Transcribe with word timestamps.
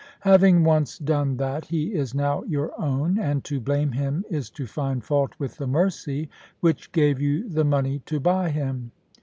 Having 0.21 0.63
once 0.63 0.97
done 0.97 1.37
that, 1.37 1.65
he 1.65 1.93
is 1.93 2.15
now 2.15 2.41
your 2.45 2.71
own; 2.81 3.19
and 3.19 3.43
to 3.43 3.59
blame 3.59 3.91
him 3.91 4.25
is 4.31 4.49
to 4.49 4.65
find 4.65 5.03
fault 5.03 5.35
with 5.37 5.57
the 5.57 5.67
mercy 5.67 6.27
which 6.59 6.91
gave 6.91 7.21
you 7.21 7.47
the 7.47 7.63
money 7.65 7.99
to 8.07 8.19
buy 8.19 8.49
him. 8.49 8.91